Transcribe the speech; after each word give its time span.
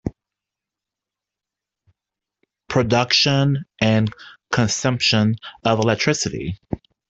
Production 2.69 3.65
and 3.79 4.11
Consumption 4.51 5.35
of 5.63 5.77
electricity. 5.77 6.57